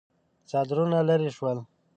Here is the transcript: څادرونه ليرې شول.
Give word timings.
څادرونه 0.49 0.97
ليرې 1.07 1.29
شول. 1.37 1.57